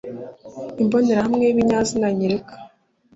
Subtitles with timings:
[0.81, 2.53] imbonerahamwe y ibinyazina nyereka